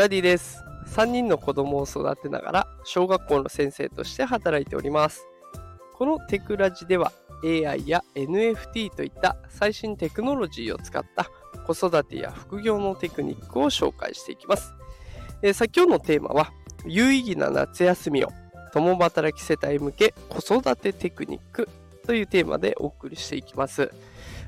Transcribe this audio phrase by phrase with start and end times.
[0.00, 0.64] ダディです。
[0.96, 5.28] 3人の子供を育てながら小学校の先生として働いております。
[5.92, 7.12] このテクラジでは
[7.44, 11.26] AI や NFT といった最新テクノロジーを使った
[11.66, 14.72] 子育てや副業のテクニックを紹介していきます。
[15.42, 16.50] えー、さ今日のテーマは
[16.86, 18.30] 有意義な夏休みを
[18.72, 21.68] 共働き世帯向け子育てテクニック
[22.06, 23.90] というテーマでお送りしていきます。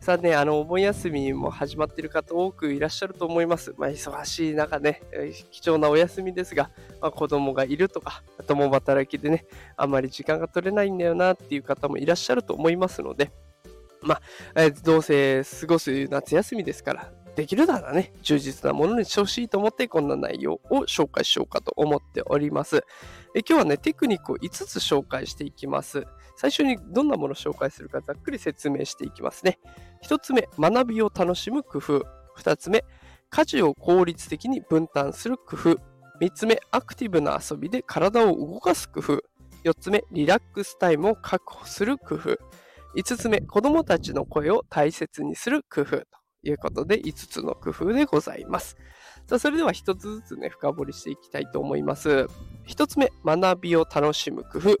[0.00, 3.74] さあね、あの、お盆休みも始まっている方多くいらっしゃると思います。
[3.76, 5.02] まあ、忙しい中ね、
[5.50, 9.44] 貴重なお休みですが、まあ、子供がいるとか、共働きでね、
[9.76, 13.32] あんまり時間が取れないんだよなっていう方もいらっしゃると思いますので、
[14.00, 14.20] ま
[14.54, 22.84] あ、えどうせ過ごす夏休みですから、できるならね、充実なものにしてほしいと思って、こんな内容を紹介しようかと思っております。
[23.32, 26.04] え今日はね、テクニックを5つ紹介していきます。
[26.34, 29.60] 最初にどんなものを紹介するかざっくり説明していきますね。
[30.02, 32.04] 1つ目、学びを楽しむ工夫。
[32.38, 32.84] 2つ目、
[33.30, 35.76] 家事を効率的に分担する工夫。
[36.20, 39.22] 3つ目、アクティブな遊びで体を動かす工夫。
[39.62, 42.36] 4つ目、リラックスタイムを確保する工夫。
[42.96, 48.76] 5つ目、子供たちの声を大切にする工夫ということで5つの工夫でございます。
[49.26, 52.28] さあ、それでは1つずつね、深掘りしていきたいと思います。
[52.66, 54.76] 1つ目、学びを楽しむ工夫。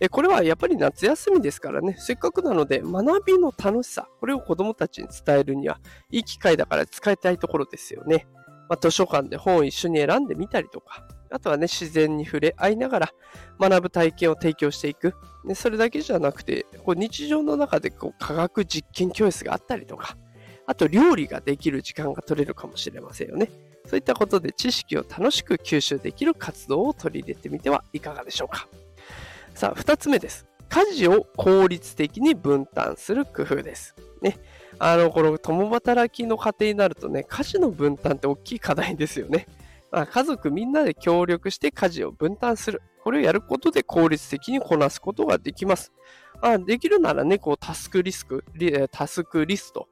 [0.00, 5.78] えこれはやっぱり夏休みですからね、せっかくなので学びの楽しさ、これを子供たちに伝えるには
[6.10, 8.26] いい機会だから使いたいところですよね。
[8.68, 13.12] まあ、図書館で本を一緒に選んでみたりとか、あとはね、自然に触れ合いながら
[13.60, 15.14] 学ぶ体験を提供していく。
[15.46, 20.16] でそれだけじゃなくて、こう日常の中でこう科学実験教室があったりとか、
[20.66, 23.50] あと料理ができる時間が取れるかもしれませんよね。
[23.86, 28.66] そういったことで知識を楽しく吸収できる活動を取り入れてみてはいかがでしょうか。
[29.54, 30.46] さあ、二つ目です。
[30.68, 33.94] 家事を効率的に分担する工夫です。
[34.22, 34.38] ね。
[34.78, 39.46] あの、この共働きの家庭になるとね、家事の分担って大きい課題ですよね。
[39.92, 42.82] まあ、家族みんなで協力して家事を分担する。
[43.04, 45.92] これをやることで効率的にこなすことができます。
[46.42, 48.44] まあ、できるならね、こうタスクリスク、
[48.90, 49.88] タスクリスト、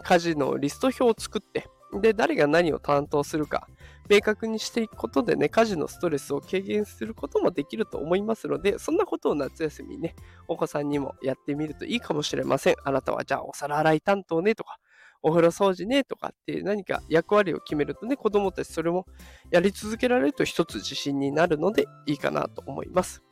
[0.00, 1.68] 家事のリスト表を作って、
[2.00, 3.68] で、誰が何を担当するか、
[4.08, 10.14] 明確にしていくことでね、家事のストレスを軽減することもできると思いますので、そんなことを夏休みにね、
[10.48, 12.76] お子さんにもやってみるといいかもしれません。
[12.84, 14.78] あなたはじゃあお皿洗い担当ねとか、
[15.22, 19.06] お風呂掃除ねとかって何か役割を決めるとね、子供たちそれも
[19.50, 23.22] やり続けられると一つ自信になるのでいいかなと思います。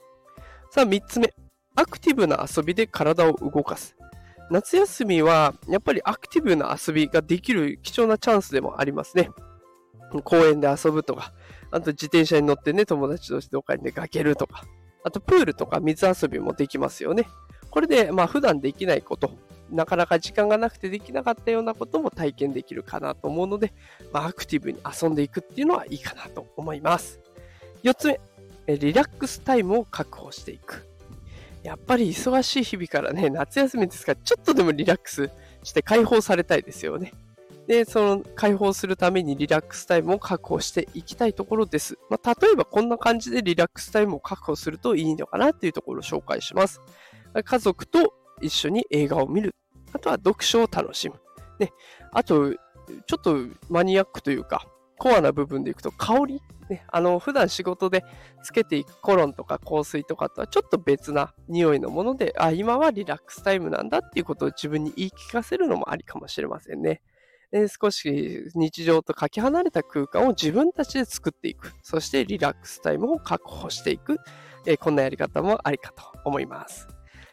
[0.71, 1.33] さあ、3つ目。
[1.77, 3.97] アクティブな遊びで体を動かす。
[4.51, 9.31] 夏休みはやっぱりアクティブな遊びができる貴重なチャンスでもありますね。
[10.25, 11.33] 公園で遊ぶとか、
[11.71, 14.65] あと自転車に乗ってね、友達同士どっかに出かけるとか、
[15.05, 17.29] あとプールとか水遊びもできますよね。
[17.71, 19.31] これで、まあ普段できないこと、
[19.71, 23.73] なかなか時間がなくてできなかったようなことも体験できるかなと思うので、
[24.13, 27.21] まあ、アクティブに遊んでいくっていうのはいいかなと思います。
[27.85, 28.21] 4つ目、
[28.79, 30.90] リラックスタイムを確保していく。
[31.63, 35.31] やっぱり忙しい日々からね、夏休みですから、ちょっとでもリラックス
[35.63, 37.13] して解放されたいですよね。
[37.67, 41.99] で、その解放するためにリラックスタイムを確保していきたいところです。
[42.09, 46.81] まあ、例えばこんな感じでリラックスタイムを確保するといいのかなっていうところを紹介します。
[47.45, 49.55] 家族と一緒に映画を見る。
[49.93, 51.17] あとは読書を楽しむ。
[51.59, 51.73] ね。
[52.13, 52.59] あと、ちょ
[53.19, 53.37] っと
[53.69, 54.67] マニアックというか、
[55.01, 56.43] コアな部分でいくと香り？
[56.69, 58.05] ね、あの、普段仕事で
[58.45, 67.03] つけていくコロンとか香水とかとはちょっと別な匂いのもので、あ、今はリラックスタイムなんだっていうことを自分に言い聞かせるのもありかもしれませんね。
[67.81, 71.73] 少し日常とかけ離れた空間を自分たちで作っていく。
[71.83, 74.19] そしてリラックスタイムを確保していく。
[74.67, 76.87] えこんなやり方もありかと思います。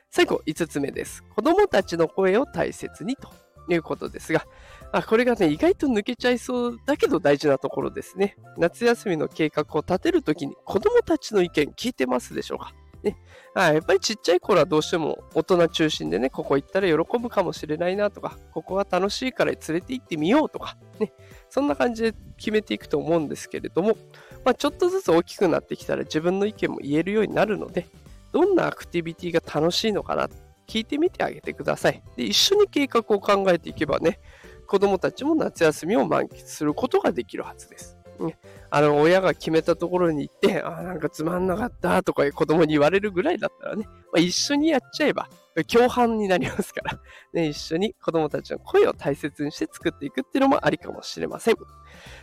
[0.09, 1.22] 最後、5つ目です。
[1.35, 3.29] 子供たちの声を大切にと
[3.73, 4.45] いうことですが、
[4.91, 8.38] あこれがね、意外と抜けちゃいそうだけど大事なところですね。
[8.57, 12.73] 夏休みの計画を立てるときに子供たちの意見聞いてますでしょうか？
[13.03, 13.16] ね、
[13.53, 21.13] あやっぱりちっちゃい頃はどうしても大人中心でね、ここ行ったら喜ぶかもしれないなとか、ここは楽しいから連れて行ってみようとか、ね、
[21.47, 23.97] そんな感じで決めていくと思うんですけれども、
[24.44, 27.88] まあ、ちょっとずつ大きくなってきたら自分の意見も言えるようになるので、
[28.31, 30.27] どんなアクティビティが楽しいのかな、
[30.67, 32.03] 聞いてみてあげてください。
[32.15, 34.19] で、一緒に計画を考えていけばね、
[34.67, 37.97] 子供たちも夏休みを満喫することができるはずです。
[38.19, 38.37] ね、
[38.69, 45.29] あの、親が決めたところに行って、あ、なんかつまんなかったとか子供に言われるぐらいだったらね、まあ、一緒にやっちゃえば、
[45.67, 46.99] 共犯になりますから、
[47.33, 51.55] ね、一緒に子供たちの声を大切にして作っていくっていうのもありかもしれません。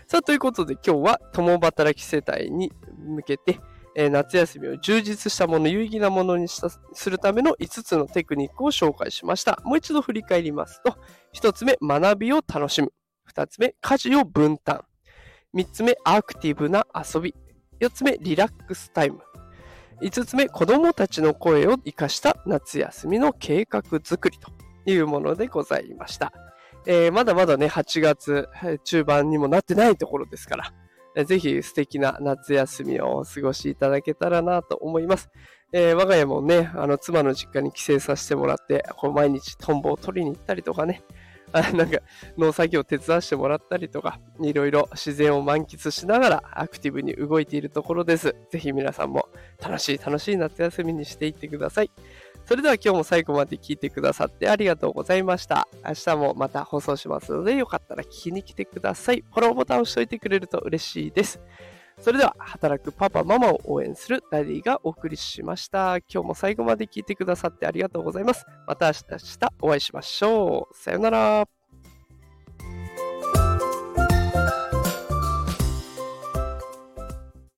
[0.07, 3.59] さあ、ということで今日は共働き世帯に向けて、
[3.97, 9.61] えー、夏休みを充実したもの、有意義なものにしたするための5つのテクニックを紹介しました。
[9.65, 10.97] もう一度振り返りますと、
[11.35, 12.93] 1つ目、学びを楽しむ。
[13.33, 14.85] 2つ目、家事を分担。
[15.55, 17.35] 3つ目、アクティブな遊び。
[17.81, 19.21] 4つ目、リラックスタイム。
[20.03, 24.51] 5つ目、子供たちの声を生かした夏休みの計画作りと
[24.91, 26.33] いうものでございました。
[26.87, 28.49] えー、まだまだね、8月
[28.85, 30.73] 中盤にもなってないところですから、
[31.23, 35.31] ぜひ素敵な夏休みをお過ごしいただけたらなと思います。
[35.73, 41.03] えー、我が家もね、あの妻の実家に帰省させてもらって、こう毎日トンボを取りに行ったりとかね、
[41.53, 41.99] あなんか
[42.37, 48.35] 農作業を手伝わせてもらったりとか、いろいろ自然を満喫しながらアクティブに動いているところです。
[48.51, 49.29] ぜひ皆さんも
[49.63, 51.91] 楽しい楽しい夏休みにしていってください。
[52.45, 55.67] それでは今日も最後まで聞いてくださってありがとうございました。
[55.85, 59.25] 明日もまた放送しますので、よかったら聞きに来てください。
[59.33, 61.41] フォローボタンを押しておいてくれると嬉しいです。
[62.01, 65.99] それでは、働くパパ、ママを応援するダディがお送りしました。
[65.99, 68.45] 今日も最後まで聞いてくださってありがとうございます。
[68.67, 70.77] また明日お会いしましょう。
[70.77, 71.54] さよなら。